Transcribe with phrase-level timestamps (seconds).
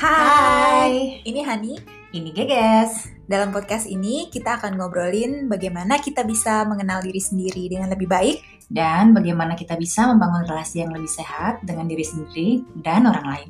[0.00, 1.76] Hai, ini Hani.
[2.16, 3.12] ini Geges.
[3.28, 8.40] Dalam podcast ini kita akan ngobrolin bagaimana kita bisa mengenal diri sendiri dengan lebih baik.
[8.64, 13.48] Dan bagaimana kita bisa membangun relasi yang lebih sehat dengan diri sendiri dan orang lain.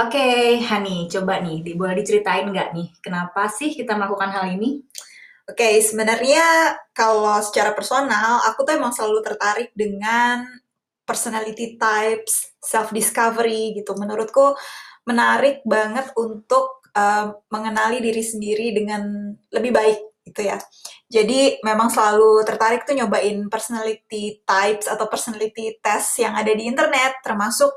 [0.00, 4.88] Oke, Hani, coba nih, boleh diceritain nggak nih, kenapa sih kita melakukan hal ini?
[5.44, 10.48] Oke, sebenarnya kalau secara personal, aku tuh emang selalu tertarik dengan
[11.08, 13.96] personality types, self discovery gitu.
[13.96, 14.52] Menurutku
[15.08, 20.60] menarik banget untuk eh, mengenali diri sendiri dengan lebih baik gitu ya.
[21.08, 27.24] Jadi memang selalu tertarik tuh nyobain personality types atau personality test yang ada di internet,
[27.24, 27.72] termasuk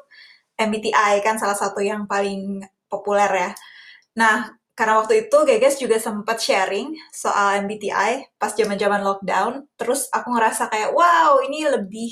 [0.59, 2.59] MBTI kan salah satu yang paling
[2.91, 3.51] populer ya.
[4.19, 10.35] Nah, karena waktu itu Geges juga sempat sharing soal MBTI pas zaman-zaman lockdown, terus aku
[10.35, 12.11] ngerasa kayak wow ini lebih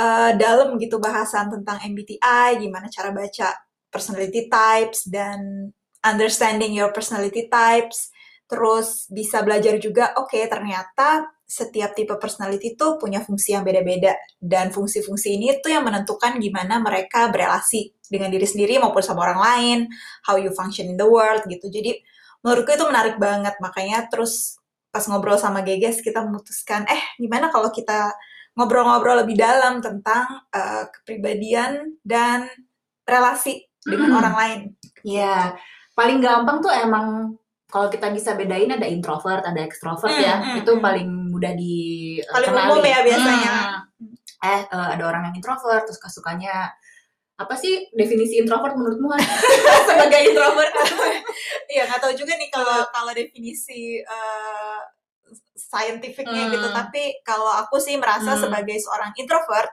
[0.00, 3.48] eh, dalam gitu bahasan tentang MBTI, gimana cara baca
[3.92, 5.70] personality types dan
[6.00, 8.08] understanding your personality types,
[8.48, 14.14] terus bisa belajar juga oke ternyata setiap tipe personality itu punya fungsi yang beda-beda.
[14.38, 19.40] Dan fungsi-fungsi ini tuh yang menentukan gimana mereka berelasi dengan diri sendiri maupun sama orang
[19.42, 19.78] lain,
[20.22, 21.66] how you function in the world gitu.
[21.66, 21.98] Jadi
[22.46, 23.58] menurutku itu menarik banget.
[23.58, 24.62] Makanya terus
[24.94, 28.14] pas ngobrol sama Geges kita memutuskan eh gimana kalau kita
[28.54, 32.46] ngobrol-ngobrol lebih dalam tentang eh, kepribadian dan
[33.04, 34.18] relasi dengan Mm.
[34.18, 34.60] orang lain.
[35.02, 35.56] Ya,
[35.94, 37.34] paling gampang tuh emang
[37.66, 40.34] kalau kita bisa bedain ada introvert, ada ekstrovert Hmm, ya.
[40.36, 40.82] hmm, itu hmm.
[40.82, 41.76] paling mudah di
[42.18, 42.66] eh, Paling kenali.
[42.68, 43.54] umum ya biasanya.
[43.94, 44.14] Hmm.
[44.40, 46.72] Eh, eh, ada orang yang introvert terus sukanya
[47.36, 49.08] apa sih definisi introvert menurutmu
[49.88, 50.72] sebagai introvert?
[51.70, 54.78] Iya nggak tahu juga nih kalau kalau definisi eh,
[55.54, 56.52] scientificnya Hmm.
[56.54, 56.68] gitu.
[56.70, 58.42] Tapi kalau aku sih merasa Hmm.
[58.48, 59.70] sebagai seorang introvert,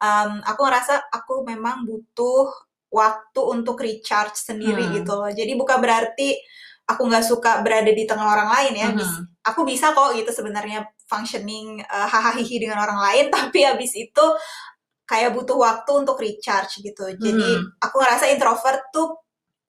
[0.00, 2.48] um, aku ngerasa aku memang butuh
[2.88, 4.94] waktu untuk recharge sendiri Hmm.
[5.02, 5.28] gitu loh.
[5.28, 6.38] Jadi bukan berarti
[6.86, 8.88] aku nggak suka berada di tengah orang lain ya.
[8.94, 13.24] Bis- Aku bisa kok gitu sebenarnya functioning eh, hahaha dengan orang lain,
[13.54, 14.24] tapi habis itu
[15.06, 17.06] kayak butuh waktu untuk recharge gitu.
[17.14, 17.78] Jadi Hmm.
[17.78, 19.14] aku ngerasa introvert tuh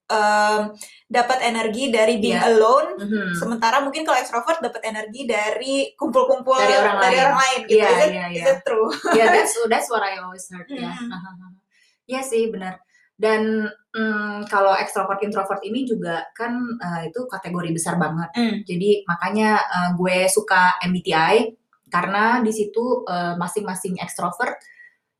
[0.08, 0.72] um,
[1.06, 2.48] dapat energi dari being Iya.
[2.52, 3.36] alone, Mhm.
[3.36, 7.18] sementara mungkin kalau extrovert dapat energi dari kumpul-kumpul Dari orang lain.
[7.20, 7.76] orang lain gitu.
[7.78, 8.44] Iya, is, it, iya, is iya.
[8.52, 8.88] it true?
[9.14, 10.92] Ya, that's that's what I always heard ya.
[10.92, 11.12] Mhm.
[12.08, 12.80] Iya sih benar.
[13.12, 18.32] Dan mm, kalau ekstrovert introvert ini juga kan eh, itu kategori besar banget.
[18.32, 18.64] Hmm.
[18.64, 21.52] Jadi makanya eh, gue suka MBTI
[21.92, 24.56] karena di situ eh, masing-masing ekstrovert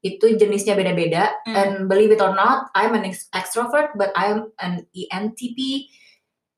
[0.02, 1.34] itu jenisnya beda-beda.
[1.44, 1.54] Hmm.
[1.56, 5.90] And believe it or not, I'm an ex- extrovert, but I'm an ENTP,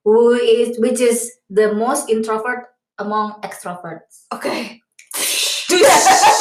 [0.05, 2.69] who is which is the most introvert
[3.01, 4.28] among extroverts.
[4.33, 4.81] Oke.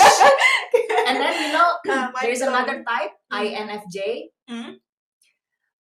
[1.10, 3.42] And then you know Ah, mind there's another type, Hmm.
[3.42, 3.98] INFJ.
[4.50, 4.72] Hmm.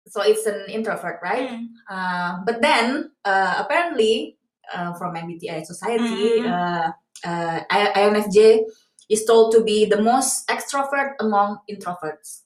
[0.08, 1.48] So it's an introvert, right?
[1.50, 1.64] Hmm.
[1.88, 4.38] Uh, but then uh, apparently
[4.72, 6.48] uh, from MBTI Society, Mhm.
[6.48, 6.88] uh,
[7.24, 8.64] uh, I- INFJ
[9.06, 12.44] is told to be the most extrovert among introverts.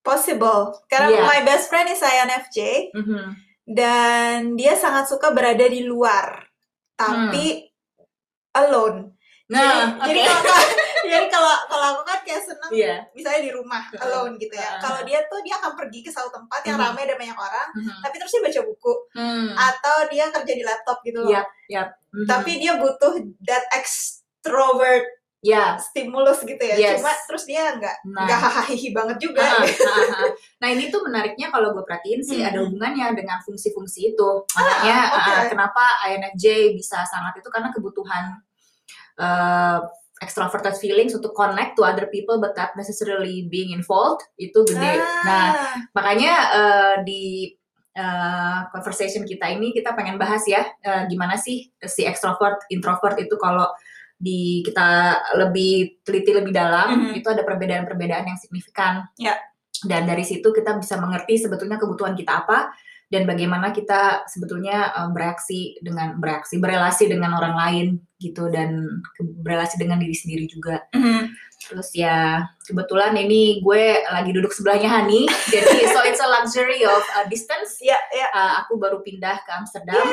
[0.00, 0.78] Possible.
[0.86, 1.22] Karena Iya.
[1.24, 2.58] my best friend is INFJ
[2.94, 3.26] Mhm.
[3.66, 6.46] dan dia sangat suka berada di luar,
[6.94, 7.66] tapi
[8.54, 9.18] alone.
[9.46, 10.42] Nah, jadi, kalau
[11.10, 12.94] jadi kalau kalau aku kan kayak seneng Iya.
[13.14, 14.74] misalnya di rumah alone gitu ya.
[14.74, 14.82] Heeh.
[14.82, 16.86] Kalau dia tuh dia akan pergi ke satu tempat yang Mhm.
[16.86, 17.98] ramai dan banyak orang, Mhm.
[18.02, 19.48] tapi terus dia baca buku Hmm.
[19.54, 21.30] atau dia kerja di laptop gitu loh.
[21.30, 21.88] Yap, yap.
[22.10, 22.26] Mhm.
[22.26, 25.06] Tapi dia butuh that extrovert
[25.46, 25.78] ya.
[25.78, 26.74] stimulus gitu ya.
[26.74, 26.98] Yes.
[26.98, 28.26] Cuma terus dia nggak Nah.
[28.26, 29.42] nggak hahaha banget juga.
[29.46, 30.30] Ah, ah, ah.
[30.62, 32.48] Nah ini tuh menariknya kalau gue perhatiin sih Hmm.
[32.50, 34.30] ada hubungannya dengan fungsi-fungsi itu.
[34.52, 38.42] Makanya Ah, ah, kenapa INFJ bisa sangat itu karena kebutuhan
[39.20, 39.80] uh,
[40.16, 44.96] extroverted feelings untuk connect to other people but not necessarily being involved itu gede.
[45.28, 47.52] Nah Ah, makanya uh, di
[47.96, 53.36] uh, conversation kita ini kita pengen bahas ya uh, gimana sih si extrovert introvert itu
[53.36, 53.68] kalau
[54.16, 57.20] di kita lebih teliti lebih dalam Mhm.
[57.20, 59.04] itu ada perbedaan-perbedaan yang signifikan.
[59.20, 59.36] Ya.
[59.84, 62.72] Dan dari situ kita bisa mengerti sebetulnya kebutuhan kita apa
[63.06, 67.86] dan bagaimana kita sebetulnya uh, bereaksi dengan bereaksi berelasi dengan orang lain
[68.18, 68.82] gitu dan
[69.44, 70.80] berelasi dengan diri sendiri juga.
[70.96, 71.45] mhm.
[71.66, 77.02] Terus ya kebetulan ini gue lagi duduk sebelahnya Hani, jadi so it's a luxury of
[77.18, 77.82] uh, distance.
[77.82, 78.30] Ya, ya.
[78.30, 80.06] Uh, aku baru pindah ke Amsterdam,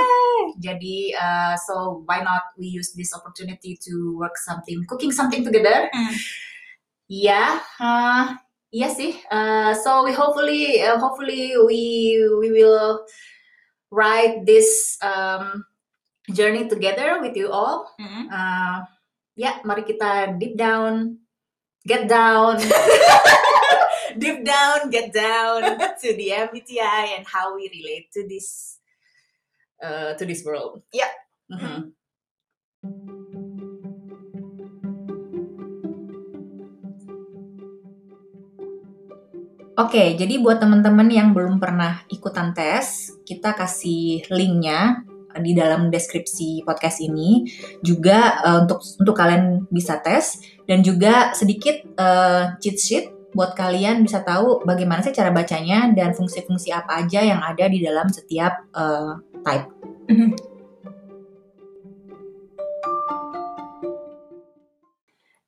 [0.58, 5.94] jadi uh, so why not we use this opportunity to work something, cooking something together.
[5.94, 6.14] Hmm.
[7.06, 8.24] Iya, uh,
[8.74, 9.14] iya sih.
[9.30, 13.06] Uh, so we hopefully uh, hopefully we we will
[13.94, 15.62] ride this um,
[16.34, 17.94] journey together with you all.
[18.02, 18.34] Mhm.
[18.34, 18.78] Uh,
[19.38, 21.22] ya, mari kita deep down,
[21.86, 22.58] get down,
[24.18, 25.62] deep down, get down
[26.02, 28.80] to the MBTI and how we relate to this
[29.84, 30.82] uh, to this world.
[30.92, 31.12] Yeah.
[31.52, 31.92] Mhm.
[39.74, 45.02] Oke, jadi buat teman-teman yang belum pernah ikutan tes, kita kasih linknya
[45.42, 47.50] di dalam deskripsi podcast ini
[47.82, 50.38] juga eh, untuk untuk kalian bisa tes
[50.68, 56.14] dan juga sedikit eh, cheat sheet buat kalian bisa tahu bagaimana sih cara bacanya dan
[56.14, 59.14] fungsi-fungsi apa aja yang ada di dalam setiap eh,
[59.44, 59.68] type.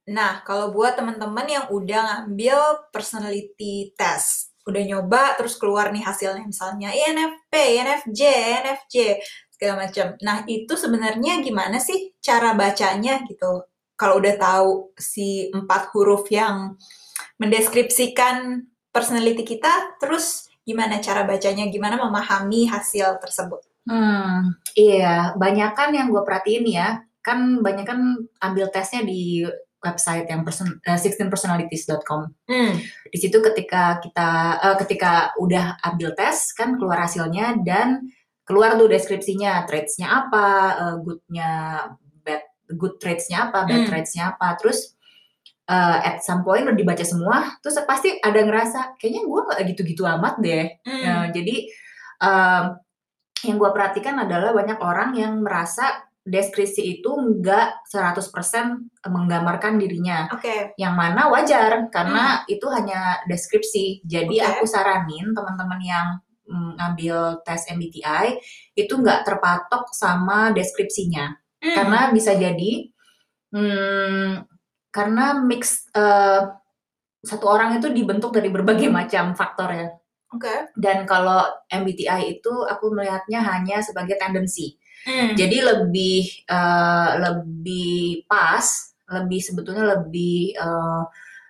[0.05, 6.45] Nah, kalau buat teman-teman yang udah ngambil personality test, udah nyoba terus keluar nih hasilnya
[6.45, 8.21] misalnya INFP, INFJ,
[8.61, 8.95] INFJ
[9.49, 10.13] segala macam.
[10.21, 13.65] Nah, itu sebenarnya gimana sih cara bacanya gitu?
[13.95, 14.69] Kalau udah tahu
[14.99, 16.75] si empat huruf yang
[17.39, 21.67] mendeskripsikan personality kita, terus gimana cara bacanya?
[21.71, 23.63] Gimana memahami hasil tersebut?
[23.85, 27.99] Hmm, iya, banyakan yang gue perhatiin ya, kan banyak kan
[28.41, 29.45] ambil tesnya di
[29.85, 32.21] website yang person, eh, 16personalities.com.
[32.49, 32.73] Hmm.
[33.05, 38.09] Di situ ketika kita eh, ketika udah ambil tes kan keluar hasilnya dan
[38.41, 41.51] keluar tuh deskripsinya, traits-nya apa, eh, good-nya
[42.73, 43.89] good traits-nya apa, bad Hmm.
[43.93, 44.57] traits-nya apa.
[44.57, 44.93] Terus
[45.65, 50.05] eh, at some point udah dibaca semua, terus pasti ada ngerasa kayaknya gue nggak gitu-gitu
[50.05, 50.69] amat deh.
[50.85, 51.01] Hmm.
[51.01, 51.55] Nah, jadi
[52.21, 52.63] em,
[53.49, 60.25] yang gue perhatikan adalah banyak orang yang merasa deskripsi itu nggak 100% menggambarkan dirinya.
[60.33, 60.73] Oke.
[60.77, 64.01] Yang mana wajar karena itu hanya deskripsi.
[64.05, 64.49] Jadi Oke.
[64.57, 66.07] aku saranin teman-teman yang
[66.49, 68.41] mm, ngambil tes MBTI
[68.73, 71.29] itu nggak terpatok sama deskripsinya.
[71.65, 71.73] Hmm.
[71.73, 72.71] Karena bisa jadi
[73.49, 74.45] hmm,
[74.93, 76.41] karena mix eh,
[77.25, 79.89] satu orang itu dibentuk dari berbagai macam faktor ya.
[80.29, 80.69] Oke.
[80.77, 81.41] Dan kalau
[81.73, 84.77] MBTI itu aku melihatnya hanya sebagai tendensi.
[85.09, 85.33] Hmm.
[85.33, 91.03] Jadi lebih eh, lebih pas, lebih sebetulnya lebih eh,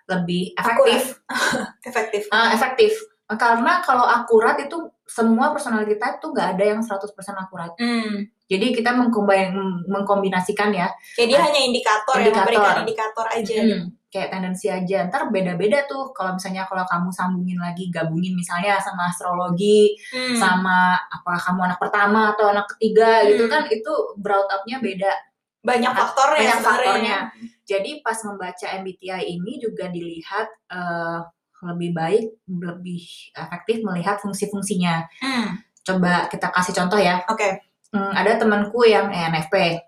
[0.06, 1.18] lebih efektif,
[1.88, 2.22] efektif.
[2.30, 2.92] Eh, efektif.
[3.26, 7.74] Karena kalau akurat itu semua personality type tuh nggak ada yang 100% akurat.
[7.78, 8.30] Hmm.
[8.46, 12.46] Jadi kita mengkombin- mengkombinasikan ya, Kayak dia hanya indikator, yang Indikator.
[12.46, 13.42] memberikan indikator aja.
[13.42, 13.74] gitu.
[13.74, 14.98] Hmm, kayak tendensi aja.
[15.04, 16.14] Ntar beda-beda tuh.
[16.14, 20.38] Kalau misalnya kalau kamu sambungin lagi, gabungin misalnya sama astrologi, Hmm.
[20.38, 23.52] sama apakah kamu anak pertama atau anak ketiga gitu Hmm.
[23.52, 25.12] kan, itu brought up-nya beda.
[25.60, 27.16] banyak faktornya banyak faktornya.
[27.64, 31.18] Jadi pas membaca MBTI ini juga dilihat eh,
[31.64, 33.02] lebih baik, lebih
[33.34, 35.02] efektif melihat fungsi-fungsinya.
[35.18, 35.58] Hmm.
[35.82, 37.18] Coba kita kasih contoh ya.
[37.26, 37.58] Oke.
[37.96, 39.80] Hmm, ada temanku yang ENFP.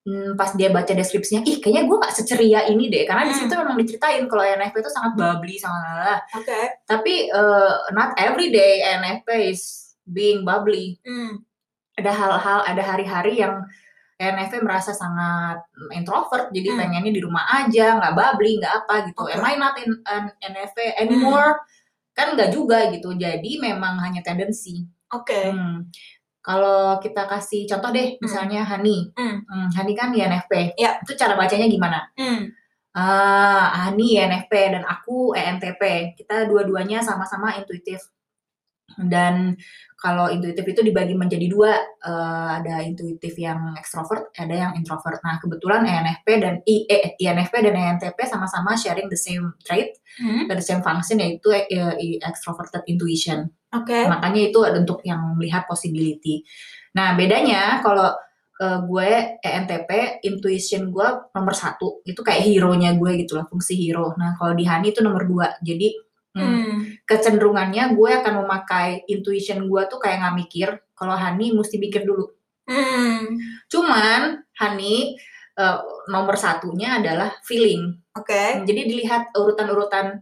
[0.00, 3.04] Hmm, pas dia baca deskripsinya, ih kayaknya gue gak seceria ini deh.
[3.04, 3.40] Karena di Hmm.
[3.44, 6.16] situ memang diceritain kalau ENFP itu sangat bubbly, sangat lala.
[6.40, 6.60] Oke.
[6.88, 10.96] Tapi eh, not every day ENFP is being bubbly.
[11.04, 11.44] Hmm.
[12.00, 13.60] Ada hal-hal, ada hari-hari yang
[14.16, 16.78] ENFP merasa sangat introvert, jadi Hmm.
[16.80, 19.20] pengennya di rumah aja, nggak bubbly, nggak apa gitu.
[19.20, 19.32] Oke.
[19.32, 21.60] Am I not in an NFP anymore?
[22.16, 23.12] Kan nggak juga gitu.
[23.16, 24.80] Jadi memang hanya tendensi.
[25.12, 25.52] Oke.
[25.52, 25.88] Hmm.
[26.50, 29.14] Kalau kita kasih contoh deh, misalnya Hani.
[29.14, 29.46] Hmm.
[29.46, 30.74] Hmm, Hani kan INFP.
[30.74, 30.98] Ya.
[30.98, 32.10] Itu cara bacanya gimana?
[32.18, 32.50] Hmm.
[32.90, 36.18] Ah, Hani INFP dan aku ENTP.
[36.18, 38.02] Kita dua-duanya sama-sama intuitif.
[38.98, 39.54] Dan
[39.94, 45.20] kalau intuitif itu dibagi menjadi dua, Eh, ada intuitif yang ekstrovert, ada yang introvert.
[45.20, 50.48] Nah, kebetulan ENFP dan I, eh, INFP dan ENTP sama-sama sharing the same trait, Hmm.
[50.48, 51.68] the same function yaitu eh,
[52.24, 53.52] extroverted intuition.
[53.70, 54.06] Oke.
[54.10, 56.42] Makanya itu ada untuk yang melihat possibility.
[56.98, 58.10] Nah, bedanya kalau
[58.60, 59.08] eh, gue
[59.40, 59.90] ENTP,
[60.26, 62.02] intuition gue nomor satu.
[62.04, 64.12] Itu kayak hero-nya gue gitu loh, fungsi hero.
[64.18, 65.48] Nah, kalau di Hani itu nomor dua.
[65.62, 65.88] Jadi,
[66.36, 66.76] hmm, Hmm.
[67.06, 70.68] kecenderungannya gue akan memakai intuition gue tuh kayak nggak mikir.
[70.98, 72.26] Kalau Hani mesti mikir dulu.
[72.68, 73.38] Hmm.
[73.70, 75.14] Cuman, Hani
[75.60, 75.78] eh,
[76.10, 77.96] nomor satunya adalah feeling.
[78.18, 78.66] Oke.
[78.66, 80.20] Jadi dilihat urutan-urutan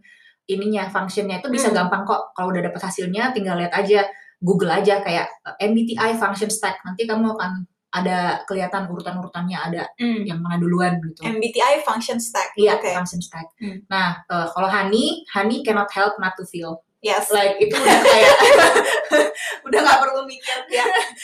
[0.49, 1.77] ininya, functionnya itu bisa Hmm.
[1.77, 2.33] gampang kok.
[2.33, 6.81] Kalau udah dapat hasilnya, tinggal lihat aja, Google aja kayak eh, MBTI function stack.
[6.81, 7.51] Nanti kamu akan
[7.89, 10.21] ada kelihatan urutan-urutannya ada Hmm.
[10.21, 11.21] yang mana duluan gitu.
[11.21, 12.53] MBTI function stack.
[12.53, 12.93] Iya, Oke.
[12.93, 13.45] function stack.
[13.57, 13.81] Hmm.
[13.87, 16.81] Nah, eh, kalau Hani, Hani cannot help not to feel.
[16.99, 17.29] Yes.
[17.29, 18.33] Like itu udah kayak
[19.65, 20.83] udah nggak perlu mikir Ya.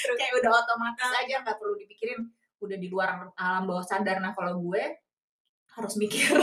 [0.09, 2.31] kayak udah otomatis aja nggak perlu dipikirin
[2.63, 4.83] udah di luar alam bawah sadar nah kalau gue
[5.75, 6.31] harus mikir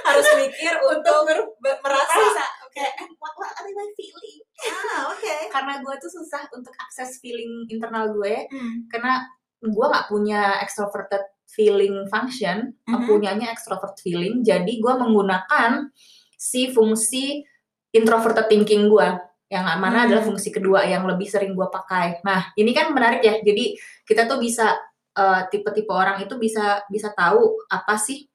[0.00, 2.14] Harus mikir untuk merasa.
[2.18, 5.34] merasa kayak eh, what, what are my feeling Ah, oke.
[5.54, 8.86] karena gue tuh susah untuk akses feeling internal gue Hmm.
[8.86, 9.22] karena
[9.60, 13.06] gue nggak punya extroverted feeling function Mhm.
[13.06, 15.90] punyanya extrovert feeling jadi gue menggunakan
[16.32, 17.42] si fungsi
[17.90, 19.08] introverted thinking gue
[19.50, 20.06] yang mana Hmm.
[20.06, 22.22] adalah fungsi kedua yang lebih sering gue pakai.
[22.22, 23.34] Nah ini kan menarik ya.
[23.42, 23.74] Jadi
[24.06, 24.78] kita tuh bisa
[25.16, 28.26] eh, tipe-tipe orang itu bisa bisa tahu apa sih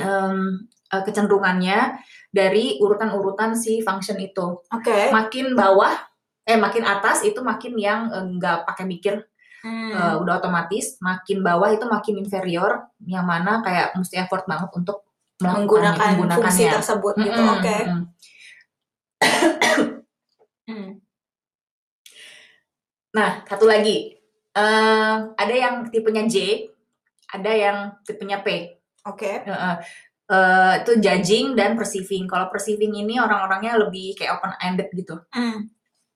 [0.00, 4.62] em, eh, kecenderungannya dari urutan-urutan si function itu.
[4.70, 5.10] Oke.
[5.10, 5.92] Makin bawah,
[6.46, 9.26] eh makin atas itu makin yang eh, nggak pakai mikir
[9.60, 9.92] Hmm.
[9.92, 10.96] eh, udah otomatis.
[11.04, 15.04] Makin bawah itu makin inferior, yang mana kayak mesti effort banget untuk
[15.40, 17.40] menggunakan fungsi tersebut gitu.
[17.40, 17.76] Mm-mm, Oke.
[17.84, 18.02] mm-mm.
[20.70, 20.90] Hmm.
[23.10, 24.19] Nah, satu lagi.
[24.50, 26.66] Eh, ada yang tipenya J,
[27.30, 28.78] ada yang tipenya P.
[29.06, 29.46] Oke.
[29.46, 29.76] Eh, eh,
[30.30, 32.26] eh, itu judging dan perceiving.
[32.26, 35.22] Kalau perceiving ini orang-orangnya lebih kayak open ended gitu.
[35.30, 35.70] Hmm.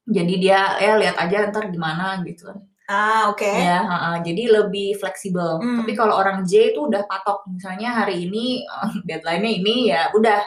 [0.04, 2.52] Jadi dia ya lihat aja ntar gimana gitu.
[2.84, 3.48] Ah, oke.
[3.48, 5.56] Ya, heeh, jadi lebih fleksibel.
[5.56, 5.80] Hmm.
[5.80, 7.48] Tapi kalau orang J itu udah patok.
[7.48, 10.42] Misalnya hari ini eh, deadline-nya ini ya udah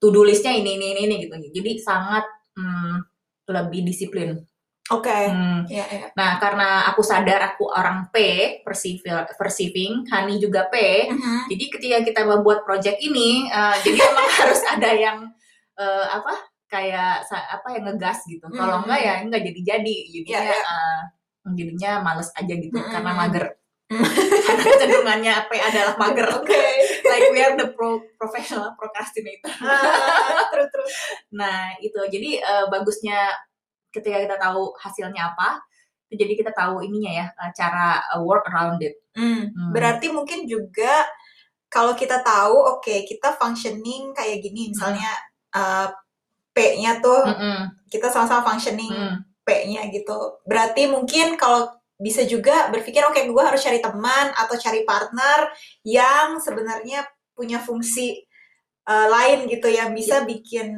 [0.00, 1.34] to do list-nya ini ini ini, ini gitu.
[1.36, 2.24] Jadi sangat
[2.56, 2.94] hmm,
[3.52, 4.40] lebih disiplin.
[4.90, 5.18] Oke.
[5.30, 5.62] Hmm.
[5.70, 6.06] Iya, iya.
[6.18, 8.16] Nah, karena aku sadar aku orang P,
[8.66, 11.06] perceiving, Hani juga P.
[11.14, 11.46] Mhm.
[11.46, 15.18] Jadi ketika kita membuat project ini, eh, jadi emang harus ada yang
[15.78, 16.34] eh, apa
[16.66, 18.46] kayak apa yang ngegas gitu.
[18.50, 18.90] Kalau Hmm.
[18.90, 19.96] enggak ya enggak jadi-jadi.
[20.10, 20.58] Jadinya Iya, iya.
[20.58, 21.00] eh,
[21.56, 22.90] jadinya males aja gitu Hmm.
[22.90, 23.46] karena mager.
[23.90, 24.06] Hmm.
[24.46, 26.26] Karena kecenderungannya P adalah mager.
[26.38, 26.62] Oke.
[27.10, 29.50] like we are the pro professional procrastinator.
[29.62, 30.90] Ah, terus terus.
[31.34, 31.98] Nah, itu.
[32.06, 33.34] Jadi eh, bagusnya
[33.90, 35.62] ketika kita tahu hasilnya apa,
[36.10, 38.98] itu jadi kita tahu ininya ya, eh, cara eh, work around it.
[39.14, 39.50] Hmm.
[39.50, 39.70] Hmm.
[39.74, 41.06] Berarti mungkin juga
[41.70, 45.06] kalau kita tahu, oke kita functioning kayak gini, misalnya
[45.54, 45.86] uh,
[46.50, 47.86] P-nya tuh Mm-mm.
[47.86, 49.22] kita sama-sama functioning Mm.
[49.46, 50.42] P-nya gitu.
[50.42, 55.46] Berarti mungkin kalau bisa juga berpikir, oke gue harus cari teman atau cari partner
[55.86, 57.06] yang sebenarnya
[57.38, 58.26] punya fungsi
[58.90, 60.74] uh, lain gitu yang bisa bikin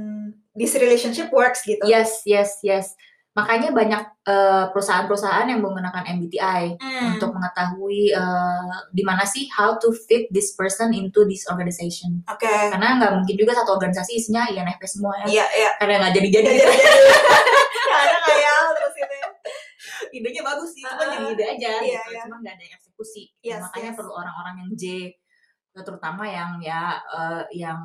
[0.52, 1.82] this relationship works gitu.
[1.84, 2.92] Yes, yes, yes.
[3.32, 7.16] Makanya banyak eh, perusahaan-perusahaan yang menggunakan MBTI Hmm.
[7.16, 12.20] untuk mengetahui eh, di mana sih how to fit this person into this organization.
[12.28, 12.44] Oke.
[12.44, 15.40] Karena nggak mungkin juga satu organisasi isinya INFP semua ya.
[15.40, 15.70] Iya, iya.
[15.80, 16.44] Karena nggak jadi-jadi.
[16.44, 17.12] Jadi, jadi, jadi.
[17.88, 19.28] Karena kayak terus gitu ya.
[20.12, 21.56] Idenya bagus sih, cuma jadi ide aja.
[21.56, 22.10] iya, gitu.
[22.12, 22.20] iya.
[22.28, 23.22] Cuma nggak ada eksekusi.
[23.40, 23.96] Yes, Makanya yes.
[23.96, 24.84] perlu orang-orang yang J,
[25.72, 27.80] terutama yang ya eh, yang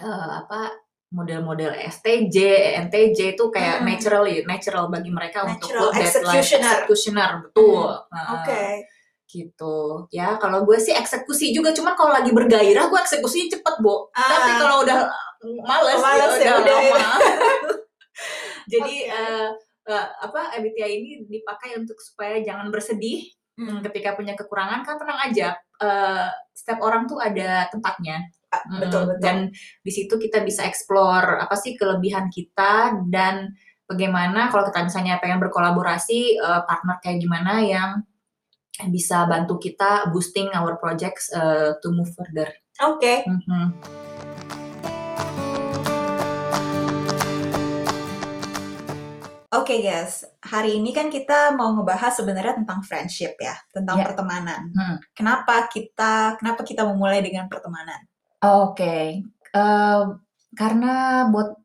[0.00, 0.72] eh, apa
[1.08, 2.36] model-model STJ,
[2.76, 3.88] ENTJ itu kayak Hmm.
[3.88, 6.68] natural ya, natural bagi mereka untuk Natural, deadline, executioner.
[6.84, 7.88] executioner, betul.
[8.12, 8.64] Nah, Oke.
[9.24, 9.76] gitu.
[10.08, 14.08] Ya, kalau gue sih eksekusi juga, cuman kalau lagi bergairah gue eksekusinya cepet, Bo.
[14.12, 14.24] Ah.
[14.24, 14.98] Tapi kalau udah
[15.64, 16.92] males, Males ya, ya udah, udah ya.
[16.92, 17.16] lama.
[18.72, 19.16] Jadi Oke.
[19.16, 19.48] eh,
[19.88, 23.82] eh, apa MBTI ini dipakai untuk supaya jangan bersedih Hmm.
[23.82, 25.48] ketika punya kekurangan kan tenang aja.
[25.82, 28.22] Eh, setiap orang tuh ada tempatnya.
[28.48, 29.20] Mm, betul betul.
[29.20, 29.36] Dan
[29.84, 33.52] di situ kita bisa explore apa sih kelebihan kita dan
[33.84, 37.90] bagaimana kalau kita misalnya pengen berkolaborasi eh, partner kayak gimana yang
[38.88, 42.48] bisa bantu kita boosting our projects eh, to move further.
[42.80, 43.26] Oke.
[43.26, 43.64] Mhm.
[49.48, 54.04] Oke guys, hari ini kan kita mau ngebahas sebenarnya tentang friendship ya, tentang Ya.
[54.04, 54.68] pertemanan.
[54.76, 54.96] Hmm.
[55.16, 57.96] Kenapa kita kenapa kita memulai dengan pertemanan?
[58.38, 60.02] Oke, eh,
[60.54, 60.94] karena
[61.28, 61.58] buat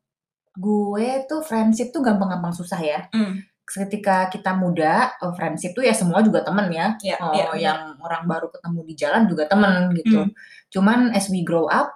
[0.54, 3.00] gue tuh friendship tuh gampang-gampang susah ya.
[3.10, 3.42] Hmm.
[3.64, 6.94] Ketika kita muda, eh, friendship tuh ya semua juga temen ya.
[7.00, 7.58] Ya, Oh, ya, benar.
[7.58, 10.18] yang orang baru ketemu di jalan juga temen gitu.
[10.26, 10.30] Hmm.
[10.70, 11.94] Cuman as we grow up,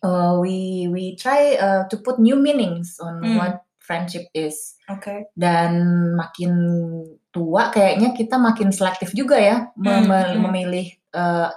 [0.00, 3.36] uh, we we try uh, to put new meanings on Hmm.
[3.36, 4.74] what friendship is.
[4.88, 5.30] Oke.
[5.34, 5.72] Dan
[6.16, 6.52] makin
[7.28, 10.38] tua kayaknya kita makin selektif juga ya Hmm, hmm.
[10.38, 11.50] memilih uh,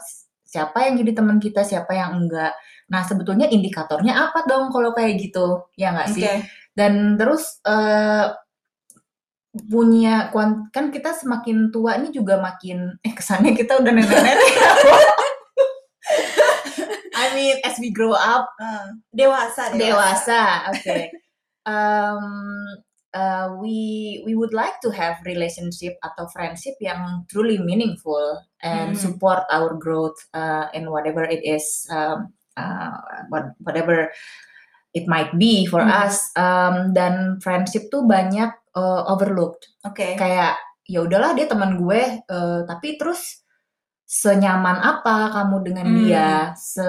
[0.55, 2.55] siapa yang jadi teman kita, siapa yang enggak.
[2.87, 6.23] Nah sebetulnya indikatornya apa dong kalau kayak gitu, ya nggak sih?
[6.23, 6.47] Oke.
[6.71, 8.31] Dan terus eh,
[9.55, 10.31] punya
[10.71, 14.51] kan kita semakin tua ini juga makin eh kesannya kita udah nenek-nenek.
[17.15, 20.97] I mean as we grow up Ah, dewasa, dewasa, oke.
[21.65, 22.23] Um,
[23.15, 28.99] uh, we we would like to have relationship atau friendship yang truly meaningful and Hmm.
[28.99, 32.99] support our growth uh, in whatever it is, um, uh,
[33.31, 34.11] what- whatever
[34.91, 35.91] it might be for Hmm.
[36.05, 36.29] us.
[36.35, 39.71] Um, dan friendship tuh banyak uh, overlooked.
[39.87, 40.19] Oke.
[40.19, 43.41] Kayak ya udahlah dia teman gue, uh, tapi terus
[44.05, 45.97] senyaman apa kamu dengan Hmm.
[45.97, 46.29] dia?
[46.59, 46.85] Se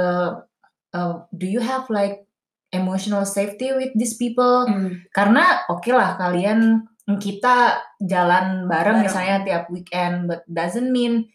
[0.97, 2.26] uh, do you have like
[2.71, 4.67] emotional safety with these people?
[4.67, 5.03] Hmm.
[5.11, 9.05] Karena oke lah kalian kita jalan bareng Bareng.
[9.07, 11.31] misalnya tiap weekend, but doesn't mean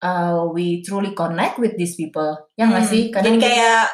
[0.00, 2.36] uh, we truly connect with these people.
[2.56, 2.92] Ya nggak Hmm.
[2.92, 3.02] sih?
[3.12, 3.92] Jadi kayak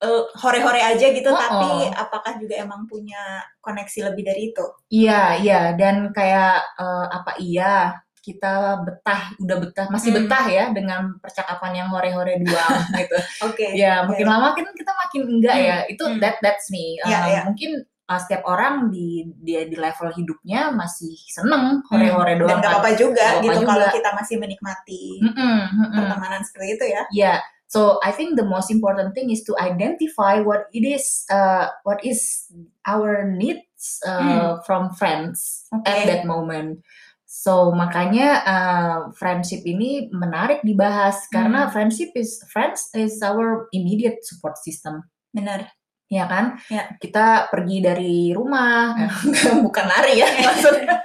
[0.00, 1.92] eh, hore-hore aja gitu Oh, tapi oh.
[1.92, 3.20] apakah juga emang punya
[3.60, 9.86] koneksi lebih dari itu Iya, iya, dan kayak eh, apa iya kita betah, udah betah,
[9.88, 10.18] masih Hmm.
[10.22, 13.16] betah ya dengan percakapan yang hore-hore doang gitu.
[13.42, 15.76] oke Ya, makin lama kan kita makin enggak Hmm, ya.
[15.86, 16.18] Itu hmm.
[16.18, 17.00] that that's me.
[17.00, 17.40] Iya, Eh, iya.
[17.44, 17.70] Mungkin
[18.06, 22.38] uh, setiap orang di dia di level hidupnya masih seneng hore-hore Hmm.
[22.38, 22.50] dan doang.
[22.52, 22.72] gak kan.
[22.76, 23.96] apa-apa juga Nggak apa-apa gitu kalau juga.
[23.96, 25.90] kita masih menikmati Mm-mm, mm-mm.
[25.94, 27.38] pertemanan seperti itu ya Yeah.
[27.66, 32.02] So I think the most important thing is to identify what it is, uh, what
[32.02, 32.50] is
[32.82, 35.86] our needs uh, from friends Oke.
[35.86, 36.82] at that moment.
[37.30, 41.72] So makanya uh, friendship ini menarik dibahas karena Hmm.
[41.72, 45.70] friendship is friends is our immediate support system, benar
[46.10, 46.58] ya kan?
[46.66, 46.90] Ya.
[46.98, 48.98] Kita pergi dari rumah,
[49.64, 50.98] bukan lari ya maksudnya.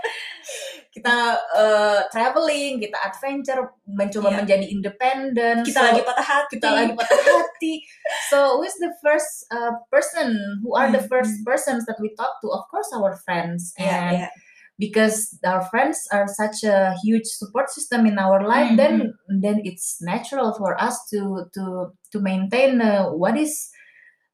[0.89, 1.13] Kita
[1.53, 4.37] uh, traveling, kita adventure, mencoba Iya.
[4.41, 5.61] menjadi independen.
[5.61, 7.73] kita So- lagi patah hati kita lagi patah hati.
[8.33, 10.33] So who is the first uh, person?
[10.65, 11.45] Who are the Hmm, first hmm.
[11.45, 12.49] persons that we talk to?
[12.49, 13.77] Of course, our friends.
[13.77, 14.29] Iya, And iya.
[14.77, 18.93] Because our friends are such a huge support system in our life, Hmm, then
[19.39, 23.71] then it's natural for us to to to maintain uh, what is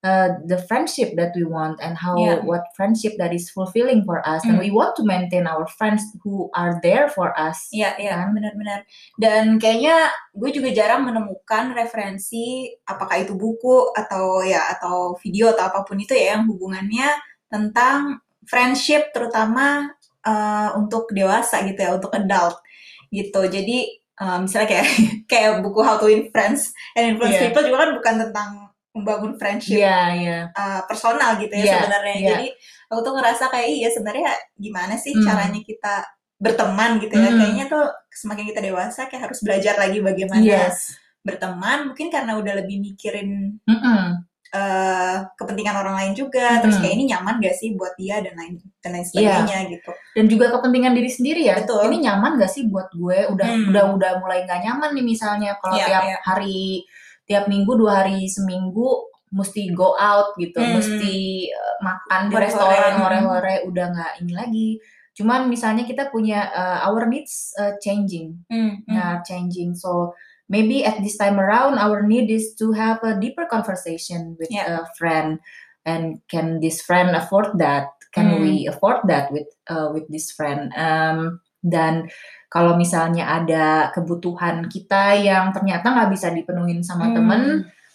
[0.02, 2.42] uh, the friendship that we want and how Yeah.
[2.42, 4.42] what friendship that is fulfilling for us.
[4.50, 4.66] And Hmm.
[4.66, 7.70] we want to maintain our friends who are there for us.
[7.70, 8.34] Iya, iya, Kan?
[8.34, 8.82] benar-benar.
[9.22, 15.70] Dan kayaknya gue juga jarang menemukan referensi apakah itu buku atau ya atau video atau
[15.70, 17.14] apa pun itu ya yang hubungannya
[17.54, 19.86] tentang friendship terutama
[20.22, 22.62] eh, untuk dewasa gitu ya, untuk adult
[23.10, 23.42] gitu.
[23.44, 24.88] Jadi eh, misalnya kayak
[25.32, 27.44] kayak buku How to Win Friends and Influence Iya.
[27.50, 28.50] People juga kan bukan tentang
[28.92, 30.40] membangun friendship Iya, iya.
[30.52, 32.16] uh, personal gitu ya Iya, sebenarnya.
[32.20, 32.28] iya.
[32.36, 32.48] Jadi
[32.92, 34.28] aku tuh ngerasa kayak iya sebenarnya
[34.60, 35.24] gimana sih Hmm.
[35.24, 35.94] caranya kita
[36.36, 37.32] berteman gitu ya.
[37.32, 37.40] Hmm.
[37.40, 40.92] Kayaknya tuh semakin kita dewasa kayak harus belajar lagi bagaimana Yes.
[41.24, 41.88] berteman.
[41.88, 44.28] Mungkin karena udah lebih mikirin Mm-mm.
[44.52, 46.60] Uh, kepentingan orang lain juga.
[46.60, 46.84] Terus Hmm.
[46.84, 49.92] kayak ini nyaman gak sih buat dia dan lain dan lain sebagainya gitu.
[50.12, 51.56] dan juga kepentingan diri sendiri ya.
[51.64, 51.88] Betul.
[51.88, 53.32] Ini nyaman gak sih buat gue?
[53.32, 53.70] Udah Hmm.
[53.72, 56.18] udah udah mulai nggak nyaman nih misalnya kalau Iya, tiap iya.
[56.22, 56.84] hari
[57.24, 60.76] tiap minggu dua hari seminggu mesti go out gitu, Hmm.
[60.76, 61.16] mesti
[61.48, 63.02] uh, makan di restoran Hmm.
[63.08, 64.70] hore-hore udah nggak ini lagi.
[65.16, 68.92] Cuman misalnya kita punya uh, our needs uh, changing, Hmm, hmm.
[68.92, 69.72] nah changing.
[69.72, 70.12] So
[70.52, 74.84] maybe at this time around our need is to have a deeper conversation with Yeah.
[74.84, 75.40] a friend
[75.88, 78.44] and can this friend afford that can Hmm.
[78.44, 82.12] we afford that with uh, with this friend um, dan
[82.52, 87.16] kalau misalnya ada kebutuhan kita yang ternyata nggak bisa dipenuhin sama Hmm.
[87.16, 87.42] temen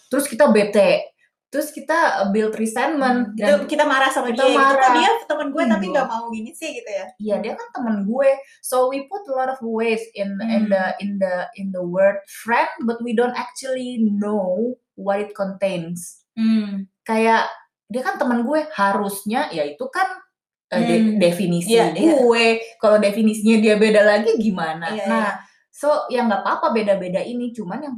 [0.09, 1.06] terus kita bete
[1.47, 4.51] terus kita uh, build resentment Itu dan kita marah sama kita dia.
[4.51, 4.59] Gitu.
[4.59, 4.91] marah.
[4.93, 5.93] Dia teman gue tapi Iya.
[5.95, 7.05] nggak mau gini sih gitu ya.
[7.17, 8.29] Iya dia kan temen gue,
[8.59, 10.71] so we put a lot of ways in in Hmm.
[10.71, 16.27] the in the in the word friend, but we don't actually know what it contains.
[16.33, 16.85] Hmm.
[17.01, 17.47] Kayak
[17.87, 20.19] dia kan temen gue, harusnya ya itu kan
[20.67, 21.17] eh, de- Hmm.
[21.17, 22.19] definisi Iya, iya.
[22.19, 22.45] gue.
[22.75, 24.91] Kalau definisinya dia beda lagi gimana?
[24.91, 25.47] Iya, nah, iya.
[25.71, 27.95] so ya nggak apa-apa beda-beda ini, cuman yang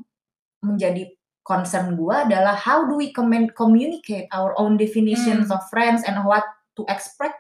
[0.62, 1.10] menjadi
[1.50, 5.56] concern gue adalah how do we commun- communicate our own definitions Hmm.
[5.58, 6.46] of friends and what
[6.78, 7.34] to expect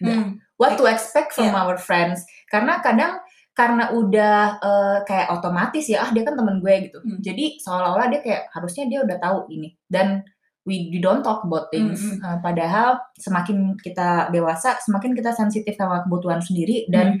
[0.00, 0.40] Hmm.
[0.56, 1.60] what to expect from Iya.
[1.60, 3.20] our friends karena kadang
[3.52, 7.20] karena udah eh, kayak otomatis ya ah dia kan temen gue gitu Hmm.
[7.20, 10.24] jadi seolah-olah dia kayak harusnya dia udah tahu ini dan
[10.64, 15.76] we, we don't talk about things Hmm, Eh, padahal semakin kita dewasa semakin kita sensitif
[15.76, 17.20] sama kebutuhan sendiri dan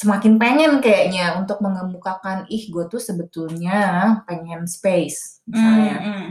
[0.00, 3.78] Semakin pengen kayaknya untuk mengemukakan ih gue tuh sebetulnya
[4.24, 6.28] pengen space misalnya Hmm, hmm.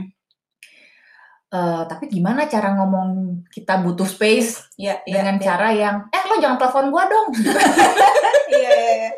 [1.50, 5.42] Eh, tapi gimana cara ngomong kita butuh space Iya, iya, dengan iya.
[5.42, 7.26] cara yang eh lo jangan telepon gua dong
[8.54, 9.10] Iya, iya, iya.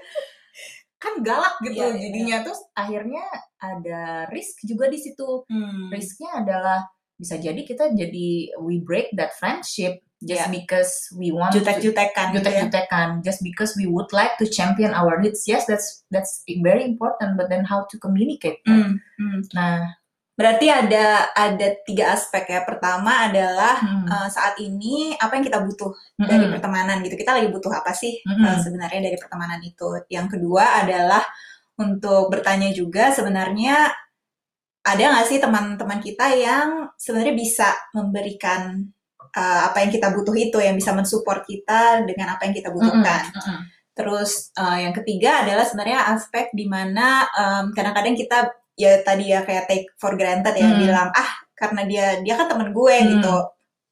[0.96, 3.24] kan galak gitu Iya, iya, jadinya terus akhirnya
[3.60, 4.00] ada
[4.32, 5.92] risk juga di situ Hmm.
[5.92, 6.88] risknya adalah
[7.20, 8.28] bisa jadi kita jadi
[8.64, 10.54] we break that friendship just Iya.
[10.54, 12.64] because we want to Jutek-jutekan gitu ya.
[12.64, 17.34] jutek-jutekan just because we would like to champion our needs yes that's that's very important
[17.34, 18.62] but then how to communicate?
[18.62, 19.40] Hmm, hmm.
[19.52, 19.98] nah
[20.32, 22.64] Berarti ada ada tiga aspek ya.
[22.64, 27.20] Pertama adalah hmm, eh, saat ini apa yang kita butuh dari mm-mm, pertemanan gitu.
[27.20, 30.02] Kita lagi butuh apa sih mm-mm, eh, sebenarnya dari pertemanan itu?
[30.08, 31.20] Yang kedua adalah
[31.76, 33.92] untuk bertanya juga sebenarnya
[34.82, 38.88] ada nggak sih teman-teman kita yang sebenarnya bisa memberikan
[39.32, 43.32] eh, apa yang kita butuh itu, yang bisa mensupport kita dengan apa yang kita butuhkan.
[43.32, 43.58] mm-mm,
[43.92, 48.38] Terus eh, yang ketiga adalah sebenarnya aspek di mana em, kadang-kadang kita
[48.72, 50.80] ya tadi ya kayak take for granted ya Hmm.
[50.80, 53.08] bilang ah karena dia dia kan temen gue Hmm.
[53.12, 53.36] gitu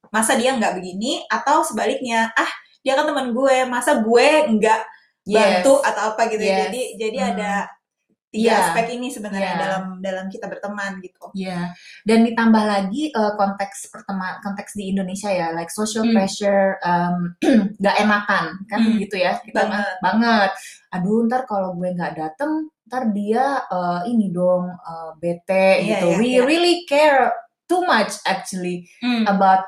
[0.08, 2.48] masa dia nggak begini atau sebaliknya ah
[2.80, 4.80] dia kan temen gue masa gue nggak
[5.28, 5.36] Yes.
[5.60, 6.58] bantu atau apa gitu Yes.
[6.64, 7.30] jadi jadi Hmm.
[7.36, 7.52] ada
[8.30, 8.62] tiga Iya.
[8.64, 9.60] aspek ini sebenarnya Iya.
[9.60, 11.34] dalam dalam kita berteman gitu.
[11.34, 16.14] Iya, dan ditambah lagi eh, konteks pertema konteks di Indonesia ya, like social Hmm.
[16.14, 17.34] pressure, um,
[17.80, 18.96] nggak enakan kan Hmm.
[18.96, 19.94] gitu ya, kita Banget.
[20.00, 20.50] banget.
[20.90, 22.52] Aduh, ntar kalau gue nggak dateng,
[22.84, 26.06] ntar dia eh, ini dong eh, bete Iya, gitu.
[26.08, 26.40] iya, We iya.
[26.40, 27.34] really care
[27.66, 29.26] too much actually Hmm.
[29.26, 29.66] about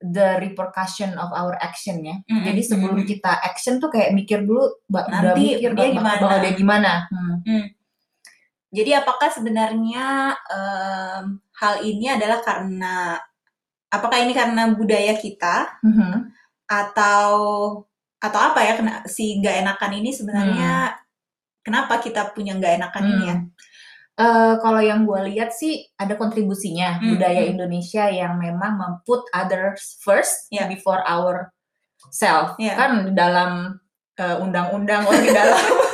[0.00, 2.20] the repercussion of our action ya.
[2.26, 3.08] Mm, Jadi mm, sebelum mm.
[3.08, 6.20] kita action tuh kayak mikir dulu, ba- udah Nanti mikir dia bak- gimana?
[6.20, 6.92] bakal dia gimana.
[7.08, 7.64] Hmm.
[8.74, 11.24] Jadi apakah sebenarnya em,
[11.62, 13.14] hal ini adalah karena
[13.86, 16.34] apakah ini karena budaya kita Mhm.
[16.66, 17.30] atau
[18.18, 20.96] atau apa ya kena si nggak enakan ini sebenarnya
[21.62, 23.36] kenapa kita punya nggak enakan ini ya?
[24.14, 27.52] Eh, kalau yang gue lihat sih ada kontribusinya Hmm, budaya hmm.
[27.58, 30.70] Indonesia yang memang memput others first Ya.
[30.70, 31.50] before our
[32.10, 32.74] self Ya.
[32.74, 33.78] kan dalam
[34.14, 35.58] eh, undang-undang oh, di dalam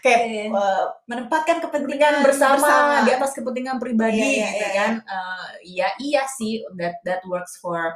[0.00, 0.42] kayak Iya.
[0.48, 5.48] eh, Menempatkan kepentingan kepentingan bersama, di atas kepentingan pribadi Iya, iya, gitu iya, kan Eh,
[5.68, 7.94] iya iya sih that that works for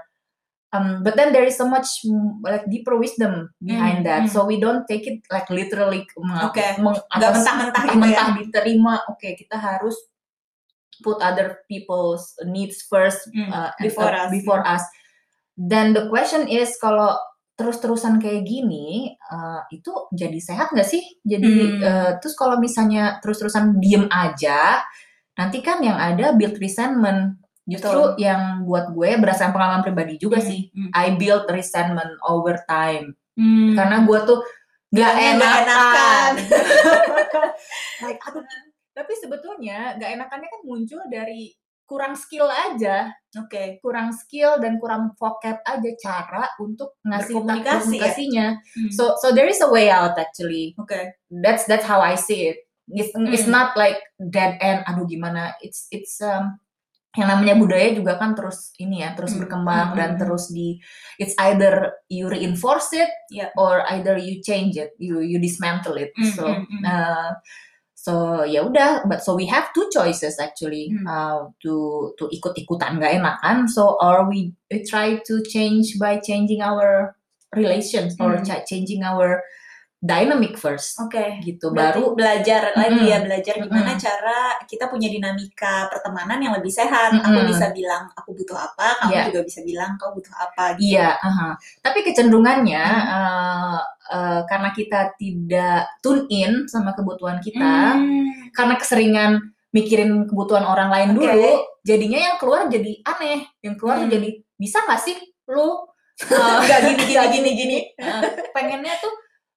[0.71, 4.33] um, but then there is so much mm, like deeper wisdom behind Hmm, that hmm.
[4.33, 8.01] so we don't take it like literally meng- Nggak mentah-mentah gitu ya?
[8.01, 9.95] mentah diterima oke kita harus
[11.01, 14.31] put other people's needs first Hmm, uh, before uh, us.
[14.31, 14.85] before us
[15.55, 17.15] dan the question is kalau
[17.55, 21.81] terus-terusan kayak gini uh, itu jadi sehat nggak sih jadi Hmm.
[21.81, 24.83] uh, terus kalau misalnya terus-terusan diem aja
[25.39, 28.21] nanti kan yang ada build resentment justru Betul.
[28.21, 30.91] yang buat gue berdasarkan pengalaman pribadi juga Hmm, sih hmm.
[30.93, 33.75] I build resentment over time Hmm.
[33.75, 34.39] karena gue tuh
[34.95, 37.47] nggak Bilangnya nggak enakan, enakan.
[38.07, 38.45] like aduh
[38.95, 41.51] tapi sebetulnya nggak enakannya kan muncul dari
[41.85, 43.79] kurang skill aja Oke.
[43.79, 47.81] kurang skill dan kurang vocab aja cara untuk ngasih Berkomunikasi ya?
[47.81, 48.91] komunikasinya Hmm.
[48.91, 51.13] so so there is a way out actually Oke.
[51.31, 53.55] that's that's how I see it it's it's Hmm.
[53.55, 56.57] not like dead end aduh gimana it's it's um,
[57.15, 59.47] yang namanya budaya juga kan terus ini ya terus Hmm.
[59.47, 60.81] berkembang Hmm, dan hmm, terus di
[61.17, 63.55] it's either you reinforce it Yeah.
[63.55, 66.83] or either you change it you you dismantle it Hmm, so hmm.
[66.83, 67.31] uh,
[68.05, 68.13] so
[68.45, 71.09] ya udah but so we have two choices actually Hmm.
[71.09, 71.73] uh, to
[72.21, 77.17] to ikut-ikutan nggak enakan so or we, we try to change by changing our
[77.53, 78.45] relations or Hmm.
[78.45, 79.41] cha- changing our
[80.05, 81.41] dynamic first Oke.
[81.41, 83.09] gitu Berarti baru belajar lagi Mm-mm.
[83.09, 84.05] ya belajar gimana Mm-mm.
[84.05, 84.39] cara
[84.69, 87.17] kita punya dinamika pertemanan yang lebih sehat.
[87.25, 87.49] Aku Mm-mm.
[87.49, 89.25] bisa bilang aku butuh apa, kamu Iya.
[89.33, 90.77] juga bisa bilang kau butuh apa.
[90.77, 90.93] Gitu.
[90.93, 91.57] iya aha.
[91.81, 93.17] tapi kecenderungannya Hmm.
[93.17, 93.81] uh,
[94.15, 98.31] uh, karena kita tidak tune in sama kebutuhan kita Hmm.
[98.55, 99.33] karena keseringan
[99.75, 101.27] mikirin kebutuhan orang lain Oke.
[101.27, 101.51] dulu
[101.83, 104.09] jadinya yang keluar jadi aneh yang keluar Hmm.
[104.09, 105.19] jadi bisa nggak sih
[105.51, 105.83] lu uh,
[106.63, 107.79] Nggak gini gini nggak gini gini.
[107.99, 108.23] uh,
[108.55, 109.15] pengennya tuh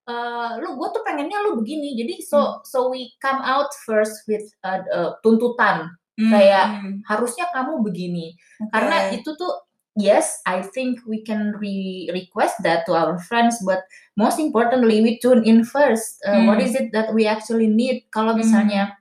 [0.09, 2.25] uh, lu gue tuh pengennya lu begini jadi Hmm.
[2.25, 6.93] so so we come out first with uh, uh, tuntutan Hmm, Kayak hmm.
[7.05, 8.73] harusnya kamu begini Oke.
[8.73, 9.53] karena itu tuh
[9.93, 13.85] yes I think we can re request that to our friends but
[14.17, 16.65] most importantly we tune in first Uh, what Hmm.
[16.67, 18.41] is it that we actually need kalau Hmm.
[18.43, 18.97] misalnya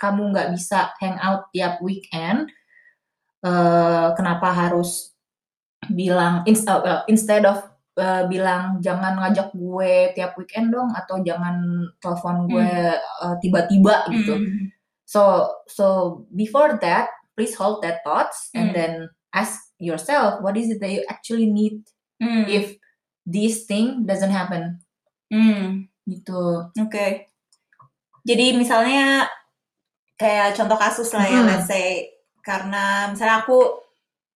[0.00, 2.48] kamu nggak bisa hang out tiap weekend
[3.40, 5.16] eh kenapa harus
[5.88, 7.64] bilang uh, uh, instead of
[7.96, 12.72] uh, bilang jangan ngajak gue tiap weekend dong atau jangan telepon gue
[13.24, 14.68] uh, tiba-tiba gitu Hmm.
[15.10, 15.86] So so
[16.30, 18.74] before that, please hold that thoughts and Mm.
[18.78, 18.92] then
[19.34, 21.82] ask yourself what is it that you actually need
[22.22, 22.46] Hmm.
[22.46, 22.78] if
[23.24, 24.80] this thing doesn't happen.
[25.30, 25.86] Hmm.
[26.04, 26.44] Gitu.
[26.74, 27.30] Oke.
[28.22, 29.24] Jadi misalnya
[30.14, 31.48] kayak contoh kasus lah ya, Hmm.
[31.48, 33.80] let's say karena misalnya aku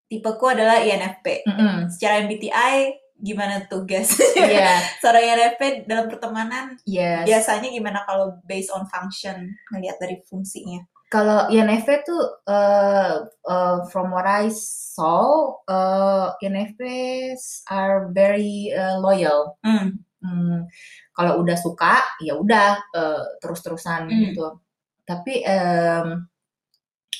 [0.09, 1.45] tipeku adalah INFP.
[1.49, 1.89] Mm-mm.
[1.91, 4.13] Secara MBTI gimana tuh guys?
[4.37, 4.79] Iya.
[5.01, 7.25] Seorang INFP dalam pertemanan Yes.
[7.25, 10.85] biasanya gimana kalau based on function ngelihat dari fungsinya?
[11.13, 19.61] Kalau INFP tuh uh, uh, from what I saw, uh, INFPs are very uh, loyal.
[19.63, 20.03] Hmm.
[20.25, 20.65] Hmm,
[21.13, 24.21] kalau udah suka ya udah uh, terus-terusan Hmm.
[24.33, 24.47] gitu.
[25.05, 26.25] Tapi em,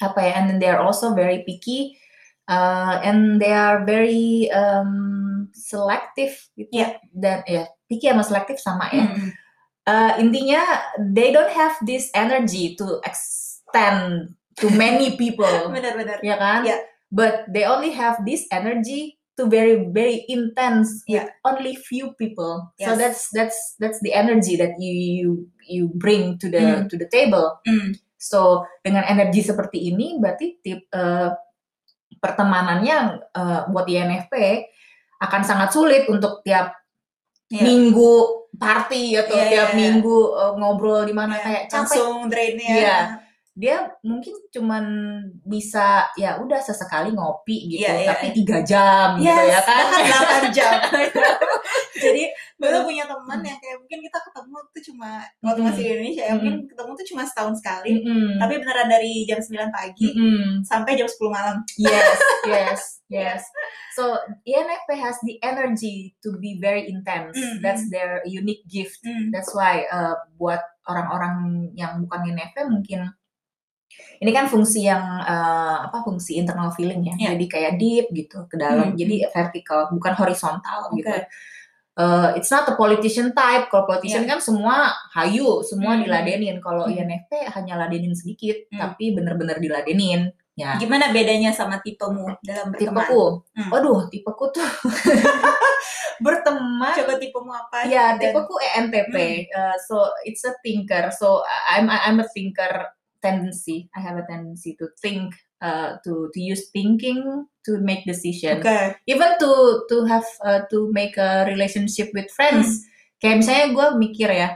[0.01, 0.33] apa ya?
[0.41, 2.01] And then they are also very picky
[2.49, 6.73] uh, and they are very um, selective gitu.
[6.73, 6.89] Iya.
[7.13, 9.05] Dan ya picky sama selektif sama ya.
[9.05, 9.31] Hmm.
[9.85, 10.65] Uh, intinya
[11.13, 13.05] they don't have this energy to
[13.75, 13.99] extend
[14.55, 16.23] to many people, Benar-benar.
[16.23, 16.63] ya kan?
[16.63, 16.79] Iya.
[17.11, 21.35] But they only have this energy to very very intense with Iya.
[21.43, 22.71] only few people.
[22.79, 22.99] So Yes.
[23.03, 25.29] that's that's that's the energy that you you
[25.67, 26.87] you bring to the Hmm.
[26.87, 27.59] to the table.
[27.67, 27.99] Hmm.
[28.15, 31.31] So dengan energi seperti ini berarti tip eh,
[32.19, 32.99] pertemanannya
[33.35, 34.35] eh, buat INFP
[35.19, 36.71] akan sangat sulit untuk tiap
[37.51, 37.61] Iya.
[37.61, 38.15] minggu
[38.57, 39.79] party atau Iya, tiap iya, iya.
[39.79, 42.71] minggu uh, ngobrol di mana Iya, kayak capek langsung drainnya.
[42.73, 42.99] Iya.
[43.55, 44.85] Dia mungkin cuman
[45.47, 49.85] bisa ya udah sesekali ngopi gitu Iya, iya, tapi tiga jam gitu Yes, ya kan
[50.51, 50.73] 8 jam.
[51.95, 52.23] Jadi
[52.59, 56.25] gue tuh punya teman yang kayak mungkin kita ketemu tuh cuma waktu masih di Indonesia
[56.27, 57.93] ya mungkin ketemu tuh cuma setahun sekali.
[58.43, 60.09] Tapi beneran dari jam 9 pagi
[60.67, 61.57] sampai jam 10 malam.
[61.79, 62.19] yes
[62.51, 63.43] yes yes
[63.95, 67.93] so INFP has the energy to be very intense Mm, that's mm.
[67.95, 69.29] their unique gift Hmm.
[69.31, 73.11] That's why uh, buat orang-orang yang bukan INFP mungkin
[74.19, 77.15] ini kan fungsi yang uh, apa fungsi internal feeling ya.
[77.15, 77.29] Iya.
[77.35, 78.93] Jadi kayak deep gitu ke dalam.
[78.93, 81.03] Hmm, Jadi vertikal bukan horizontal Oke.
[81.03, 81.13] gitu.
[81.95, 83.71] Uh, it's not a politician type.
[83.71, 84.35] Kalau politician Iya.
[84.35, 86.03] kan semua hayu, semua Hmm.
[86.03, 86.59] diladenin.
[86.59, 86.95] Kalau Hmm.
[86.95, 88.81] INFP hanya ladenin sedikit, Hmm.
[88.91, 90.35] tapi bener-bener diladenin.
[90.55, 90.79] Ya.
[90.79, 93.03] Gimana bedanya sama tipemu dalam berteman?
[93.03, 93.23] Tipeku,
[93.59, 93.71] Hmm.
[93.75, 94.63] waduh, tipeku tuh
[96.23, 97.79] berteman Coba tipemu apa?
[97.87, 99.15] Ya, Dan- tipeku ENTP.
[99.51, 101.11] Uh, so it's a thinker.
[101.11, 102.91] So I'm I'm a thinker
[103.25, 103.89] tendency.
[103.97, 105.33] I have a tendency to think,
[105.65, 108.61] uh, to to use thinking to make decision.
[108.61, 109.01] Oke.
[109.09, 109.51] Even to
[109.89, 112.85] to have uh, to make a relationship with friends.
[113.17, 114.53] Kayak misalnya gue mikir ya,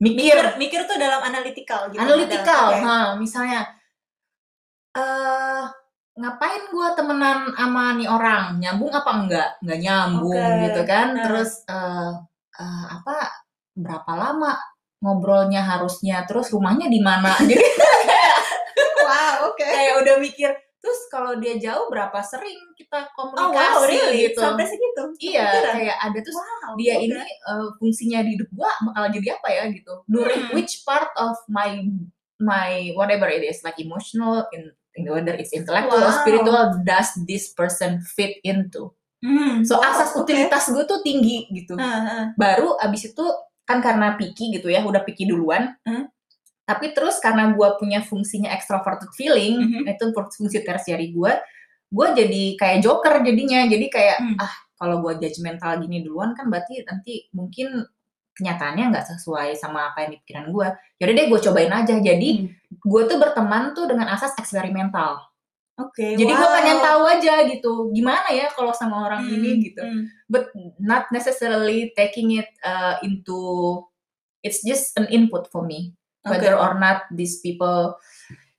[0.00, 2.00] mikir, Mikir, mikir tuh dalam analytical gitu.
[2.00, 2.64] analytical.
[2.80, 3.68] Ha, misalnya,
[4.96, 5.64] eh
[6.16, 8.56] ngapain gue temenan sama nih orang?
[8.56, 9.48] Nyambung apa enggak?
[9.60, 10.62] Enggak nyambung Oke.
[10.64, 11.06] gitu kan?
[11.12, 11.24] Nah.
[11.28, 12.12] Terus eh
[12.56, 13.16] eh, apa?
[13.76, 14.56] Berapa lama
[15.04, 16.24] ngobrolnya harusnya?
[16.24, 17.36] Terus rumahnya di mana?
[17.44, 17.60] Jadi
[19.06, 19.62] Wow, oke.
[19.62, 20.50] kayak udah mikir.
[20.76, 24.30] Terus kalau dia jauh berapa sering kita Oh komunikasi wow, really?
[24.30, 24.38] gitu?
[24.38, 25.02] Sampai segitu?
[25.18, 25.74] Iya, Kepikiran?
[25.74, 27.04] kayak ada terus Wow, dia oke.
[27.04, 29.94] ini uh, fungsinya di hidup gua bakal jadi apa ya gitu.
[30.06, 30.54] During Hmm.
[30.54, 31.82] which part of my
[32.36, 36.20] my whatever it is like emotional in, in whether it's intellectual or Wow.
[36.20, 38.92] spiritual does this person fit into.
[39.18, 41.74] Hmm, So wow, asas utilitas gue tuh tinggi gitu.
[41.74, 42.24] Ah, ah.
[42.36, 43.24] Baru abis itu
[43.64, 45.74] kan karena picky gitu ya, udah picky duluan.
[45.82, 46.06] Hmm.
[46.66, 49.86] Tapi terus karena gua punya fungsinya extroverted feeling, Mhm.
[49.86, 51.32] itu fungsi tersiary gue,
[51.86, 53.62] gue jadi kayak joker jadinya.
[53.70, 54.36] Jadi kayak Hmm.
[54.42, 57.86] ah kalau gue judgmental gini duluan kan berarti nanti mungkin
[58.36, 60.68] kenyataannya nggak sesuai sama apa yang di pikiran gue.
[61.00, 61.94] Yaudah deh gue cobain aja.
[62.02, 62.48] Jadi Hmm.
[62.82, 65.22] gue tuh berteman tuh dengan asas eksperimental.
[65.78, 66.16] Oke.
[66.18, 66.56] Jadi gue wow.
[66.56, 69.80] pengen tahu aja gitu, gimana ya kalau sama orang Hmm, ini gitu.
[69.84, 70.08] hmm.
[70.26, 70.48] But
[70.80, 73.38] not necessarily taking it uh, into
[74.42, 75.92] it's just an input for me
[76.26, 76.62] whether Oke.
[76.62, 77.94] or not these people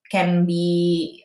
[0.07, 0.63] can be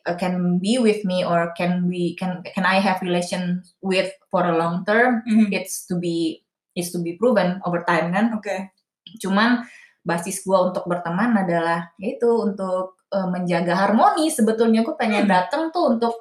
[0.05, 4.43] uh, can be with me or can we can can I have relation with for
[4.43, 5.55] a long term Mhm.
[5.55, 6.43] it's to be
[6.75, 8.75] it's to be proven over time kan Oke.
[9.23, 9.63] cuman
[10.03, 15.35] basis gua untuk berteman adalah itu untuk uh, menjaga harmoni sebetulnya gue pengen Hmm.
[15.39, 16.19] datang tuh untuk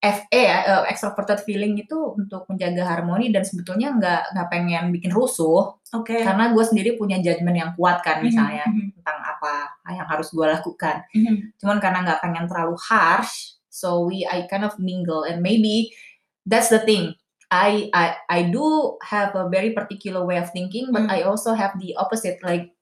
[0.00, 5.12] FE ya uh, extroverted feeling itu untuk menjaga harmoni dan sebetulnya nggak nggak pengen bikin
[5.12, 6.16] rusuh Oke.
[6.24, 10.44] karena gue sendiri punya judgement yang kuat kan misalnya Mhm, tentang apa yang harus gue
[10.44, 11.56] lakukan mhm.
[11.56, 15.96] cuman karena nggak pengen terlalu harsh so we I kind of mingle and maybe
[16.44, 17.16] that's the thing
[17.48, 21.14] I I I do have a very particular way of thinking but Hmm.
[21.16, 22.76] I also have the opposite like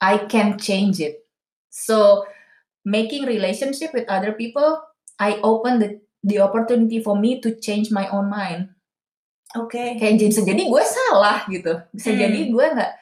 [0.00, 1.22] I can change it
[1.68, 2.24] so
[2.82, 4.80] making relationship with other people
[5.20, 8.72] I open the the opportunity for me to change my own mind
[9.52, 10.00] Oke.
[10.00, 12.20] kayak bisa jadi gue salah gitu bisa Hmm.
[12.24, 12.92] jadi gue nggak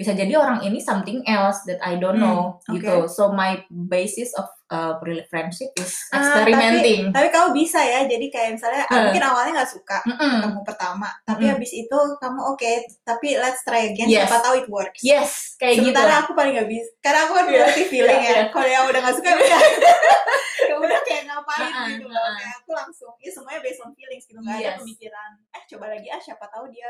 [0.00, 2.72] bisa jadi orang ini something else that I don't Hmm, know oke.
[2.72, 8.26] gitu so my basis of uh, friendship is Ah, experimenting Tapi kamu bisa ya, jadi
[8.26, 8.96] kayak misalnya Eh.
[9.02, 10.40] mungkin awalnya nggak suka Mm-mm.
[10.40, 11.54] ketemu pertama, tapi Mm-mm.
[11.54, 14.24] habis itu kamu oke, tapi let's try again, Yes.
[14.24, 15.00] siapa tahu it works.
[15.02, 18.24] yes kayak gitu Sementara aku paling nggak bisa, karena aku kan Iya, berarti feeling iya,
[18.24, 18.34] ya.
[18.38, 18.44] iya.
[18.48, 19.60] Kalau yang udah nggak suka ya udah,
[20.62, 22.16] ya udah kayak ngapain Ah, gitu loh.
[22.16, 22.34] ah.
[22.34, 24.78] Kayak aku langsung, ya semuanya based on feelings gitu, nggak ada Yes.
[24.78, 25.30] pemikiran.
[25.50, 26.88] Eh coba lagi ah, siapa tahu dia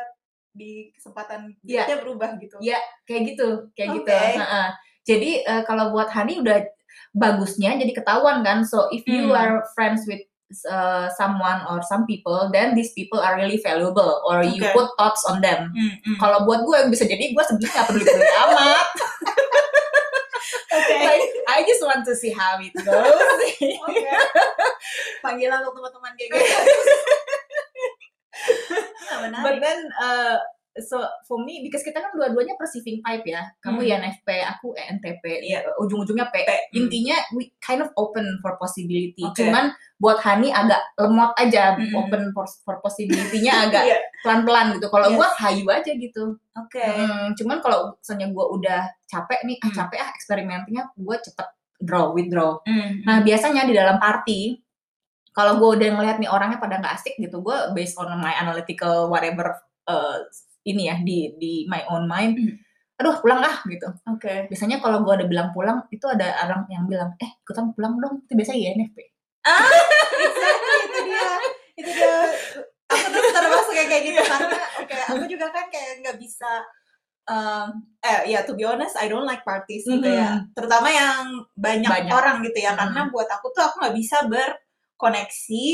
[0.50, 1.86] di kesempatan Iya.
[1.86, 2.58] dia berubah gitu.
[2.58, 2.78] Iya.
[3.04, 4.34] kayak gitu kayak gitu Oke.
[4.36, 4.64] Ha-ha.
[5.02, 6.62] jadi uh, kalau buat Hani udah
[7.10, 9.34] bagusnya jadi ketahuan kan so if you Hmm.
[9.34, 10.22] are friends with
[10.66, 14.74] uh, someone or some people then these people are really valuable or you Oke.
[14.74, 16.16] put thoughts on them Hmm, hmm.
[16.18, 18.86] kalau buat gue bisa jadi gue sebenarnya nggak peduli peduli amat
[20.70, 20.94] Oke.
[20.98, 23.22] like I just want to see how it goes
[23.86, 24.02] Oke.
[25.20, 26.46] Panggilan untuk teman-teman kayak gitu.
[29.18, 29.42] Menarik.
[29.42, 30.36] but then uh,
[30.72, 30.96] so
[31.26, 33.90] for me because kita kan dua-duanya perceiving type ya kamu Hmm.
[33.90, 35.66] INFP aku ENTP Iya.
[35.66, 36.78] uh, ujung-ujungnya P P, hmm.
[36.78, 39.34] intinya we kind of open for possibility Oke.
[39.36, 39.68] cuman
[39.98, 41.90] buat Hani agak lemot aja Mm-mm.
[41.92, 43.98] open for, for possibility-nya agak Iya.
[44.22, 45.16] pelan-pelan gitu kalau Yes.
[45.16, 46.24] gua hayu aja gitu
[46.56, 46.80] Oke.
[46.80, 49.76] Hmm, cuman kalau misalnya gua udah capek nih ah Hmm.
[49.76, 54.54] capek ah eksperimennya gua cepet draw withdraw Hmm, Nah biasanya di dalam party,
[55.30, 59.06] kalau gue udah ngeliat nih orangnya pada nggak asik gitu, gue based on my analytical
[59.06, 59.54] whatever
[59.86, 60.18] uh,
[60.62, 62.56] ini ya di di my own mind Hmm.
[63.00, 64.44] aduh pulang ah gitu Oke.
[64.52, 68.20] biasanya kalau gue ada bilang pulang itu ada orang yang bilang eh ikutan pulang dong
[68.22, 68.98] itu biasanya INFP
[69.40, 71.28] Exactly, itu dia.
[71.80, 72.12] Itu dia.
[72.90, 76.50] Aku tuh termasuk kayak kayak gitu karena oke, aku juga kan kayak nggak bisa
[77.24, 77.68] um,
[78.02, 80.44] eh ya to be honest I don't like parties gitu ya.
[80.52, 81.24] Terutama yang
[81.56, 82.12] banyak, Banyak.
[82.12, 83.10] orang gitu ya karena Mhm.
[83.14, 84.16] buat aku tuh aku nggak bisa
[85.00, 85.64] berkoneksi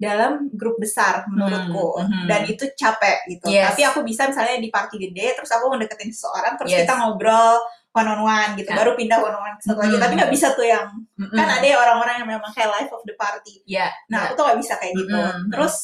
[0.00, 2.24] dalam grup besar menurutku Mhm.
[2.24, 3.52] dan itu capek gitu.
[3.52, 3.74] Yes.
[3.74, 6.88] Tapi aku bisa misalnya di party gede terus aku mendeketin seseorang terus Yes.
[6.88, 7.60] kita ngobrol
[7.92, 8.80] one on one gitu Ya.
[8.80, 10.00] baru pindah one on one ke satu lagi Mhm.
[10.00, 10.88] tapi nggak bisa tuh yang
[11.20, 11.36] Mm-mm.
[11.36, 14.26] kan ada ya orang-orang yang memang kayak life of the party ya Nah, ya.
[14.30, 15.12] aku tuh gak bisa kayak gitu.
[15.12, 15.50] Mm-mm.
[15.52, 15.74] Terus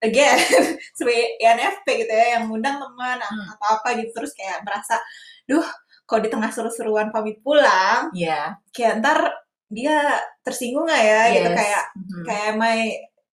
[0.00, 0.38] again
[0.96, 3.44] sebagai INFP gitu ya yang ngundang teman Mm.
[3.52, 4.96] atau apa gitu terus kayak merasa,
[5.44, 5.66] duh,
[6.08, 9.36] kalau di tengah seru-seruan pamit pulang, ya kayak ntar
[9.68, 9.96] dia
[10.40, 11.56] tersinggung gak ya gitu Yes.
[11.56, 12.22] kayak Mhm.
[12.24, 12.78] kayak my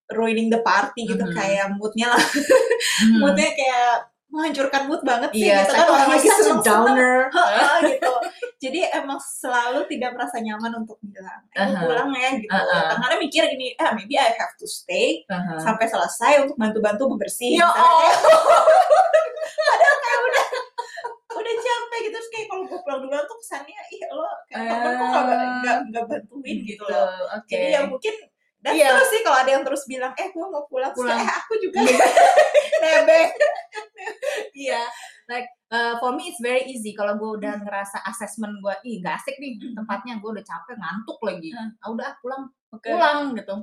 [0.10, 1.32] ruining the party gitu Mhm.
[1.32, 2.24] kayak moodnya lah
[3.04, 3.20] Mhm.
[3.20, 7.30] moodnya kayak menghancurkan mood banget sih Iya, gitu kan orang lagi seneng downer.
[7.86, 8.14] gitu
[8.60, 11.86] jadi emang selalu tidak merasa nyaman untuk bilang eh, Uh-huh.
[11.86, 12.98] pulang ya gitu Uh-uh.
[12.98, 15.62] karena mikir gini ah maybe I have to stay Aha.
[15.62, 17.56] sampai selesai untuk bantu-bantu bebersih.
[17.56, 18.18] Ya kayak-
[19.64, 20.46] Padahal kayak udah
[21.36, 24.92] udah capek gitu terus kayak kalau gue pulang duluan tuh kesannya ih lo kayak temen
[24.94, 27.08] kok nggak nggak nggak bantuin gitu loh.
[27.34, 27.50] Oke.
[27.50, 28.16] Jadi ya mungkin
[28.64, 28.88] dan Iya.
[28.96, 31.20] terus sih kalau ada yang terus bilang eh gue mau pulang, terus Pulang.
[31.20, 31.78] kayak, eh aku juga
[32.82, 33.32] nebeng.
[34.54, 34.82] Iya,
[35.28, 39.20] like uh, for me it's very easy kalau gue udah ngerasa assessment gue, ih gak
[39.20, 39.76] asik nih Hmm.
[39.78, 41.76] tempatnya, gue udah capek ngantuk lagi, Hmm.
[41.80, 42.88] ah udah ah, pulang Oke.
[42.88, 43.56] pulang gitu,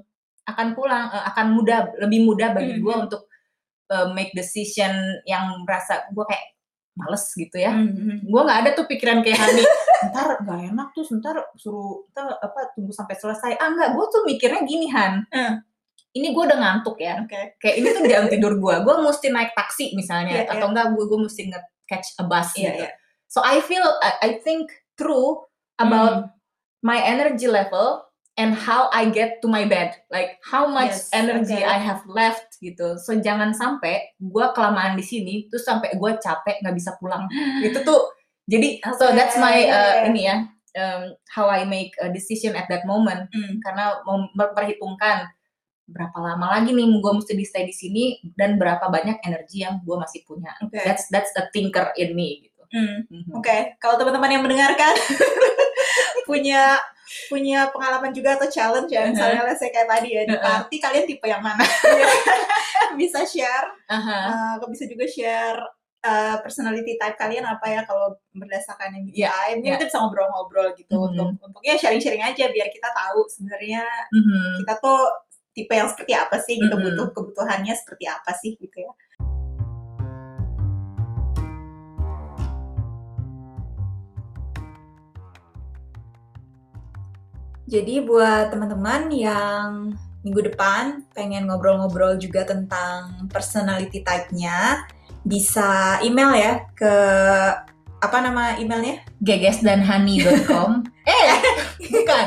[0.45, 2.85] akan pulang, eh, akan mudah lebih mudah bagi Hmm.
[2.85, 3.23] gue untuk
[3.89, 4.93] uh, make decision
[5.25, 6.45] yang merasa gue kayak
[7.01, 7.73] males gitu ya.
[7.73, 8.29] Mhm.
[8.29, 9.65] Gue nggak ada tuh pikiran kayak Hani,
[10.13, 13.57] ntar gak enak tuh, ntar suruh ntar apa tunggu sampai selesai.
[13.57, 15.25] Ah enggak, gue tuh mikirnya gini Han.
[15.33, 15.55] Hmm.
[16.11, 17.55] Ini gue udah ngantuk ya Oke.
[17.57, 21.05] kayak ini tuh jam tidur gue gue mesti naik taksi misalnya Iya, atau enggak gue
[21.07, 22.91] gue mesti nge catch a bus Iya, gitu iya.
[23.31, 25.47] so I feel I, I think through
[25.79, 26.35] about Hmm.
[26.83, 28.10] my energy level
[28.41, 31.69] and how I get to my bed like how much Yes, energy okay.
[31.69, 36.65] I have left gitu so jangan sampai gue kelamaan di sini terus sampai gue capek
[36.65, 37.29] nggak bisa pulang
[37.67, 38.09] itu tuh
[38.49, 40.49] jadi so Oke, that's my uh, ini ya
[40.81, 43.61] um, how I make a decision at that moment Hmm.
[43.61, 44.01] karena
[44.35, 45.29] memperhitungkan
[45.91, 48.05] berapa lama lagi nih gue mesti di stay di sini
[48.39, 50.55] dan berapa banyak energi yang gue masih punya.
[50.63, 50.79] Oke.
[50.87, 53.03] That's that's a thinker in me Hmm.
[53.07, 53.31] Mhm.
[53.35, 54.95] Oke, kalau teman-teman yang mendengarkan
[56.29, 56.79] punya
[57.27, 59.11] punya pengalaman juga atau challenge ya, Uh-huh.
[59.11, 60.47] misalnya let's say kayak tadi ya di Uh-uh.
[60.63, 61.67] party kalian tipe yang mana?
[63.01, 64.55] bisa share, Aha.
[64.55, 65.59] uh, bisa juga share
[66.01, 69.75] uh, personality type kalian apa ya kalau berdasarkan yang Iya, yeah, iya.
[69.75, 71.07] kita bisa ngobrol-ngobrol gitu Mhm.
[71.11, 73.83] untuk untuk ya sharing-sharing aja biar kita tahu sebenarnya
[74.15, 74.63] Mhm.
[74.63, 75.01] kita tuh
[75.51, 76.83] tipe yang seperti apa sih gitu Mhm.
[76.87, 78.93] butuh kebutuhannya seperti apa sih gitu ya.
[87.71, 89.95] Jadi buat teman-teman yang
[90.27, 94.91] minggu depan pengen ngobrol-ngobrol juga tentang personality type-nya,
[95.23, 96.95] bisa email ya ke
[98.01, 99.05] apa nama emailnya?
[99.21, 101.25] gegesdanhani.com eh
[101.93, 102.27] bukan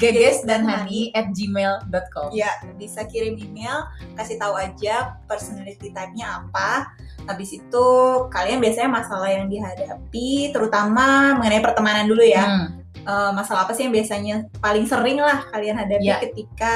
[0.00, 2.50] gegesdanhani at gmail.com Ya,
[2.80, 6.90] bisa kirim email, kasih tahu aja personality type-nya apa.
[7.28, 7.86] Habis itu
[8.32, 12.44] kalian biasanya masalah yang dihadapi, terutama mengenai pertemanan dulu ya.
[12.48, 12.79] Hmm.
[13.00, 16.20] Eh, masalah apa sih yang biasanya paling sering lah kalian hadapi Ya.
[16.20, 16.74] ketika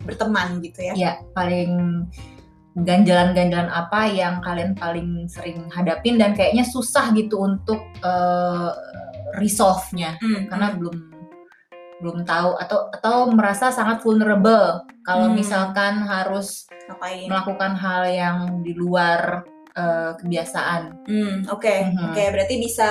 [0.00, 0.94] berteman gitu ya?
[0.96, 2.06] ya paling
[2.78, 8.70] ganjalan-ganjalan apa yang kalian paling sering hadapin dan kayaknya susah gitu untuk uh,
[9.36, 10.96] resolve-nya Hmm, karena belum
[11.98, 15.36] belum tahu atau atau merasa sangat vulnerable kalau Hmm.
[15.36, 17.26] misalkan harus ngapain?
[17.26, 19.42] melakukan hal yang di luar
[19.74, 21.04] uh, kebiasaan.
[21.04, 22.10] Hmm, oke, Mhm.
[22.10, 22.22] oke.
[22.32, 22.88] Berarti bisa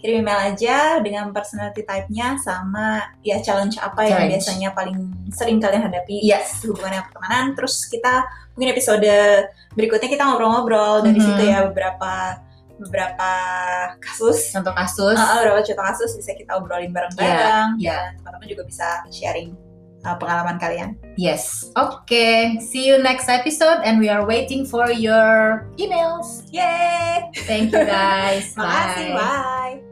[0.00, 4.32] kirim email aja dengan personality type-nya sama ya challenge apa yang Challenge.
[4.32, 4.96] biasanya paling
[5.28, 6.64] sering kalian hadapi Yes.
[6.64, 7.52] hubungannya pertemanan.
[7.52, 8.24] Terus kita
[8.56, 9.12] mungkin episode
[9.72, 11.24] berikutnya kita ngobrol-ngobrol dari Mhm.
[11.24, 12.40] situ ya beberapa
[12.80, 13.30] beberapa
[14.00, 14.48] kasus.
[14.56, 15.12] Contoh kasus.
[15.14, 17.76] Uh, beberapa contoh kasus bisa kita obrolin bareng-bareng.
[17.76, 19.52] Dan teman-teman juga bisa sharing
[20.00, 20.96] uh, pengalaman kalian.
[21.20, 21.68] Yes.
[21.76, 22.56] Okay.
[22.56, 26.48] See you next episode and we are waiting for your emails.
[26.48, 27.28] Yeay!
[27.44, 28.52] Thank you guys.
[28.56, 29.89] Makasih, bye!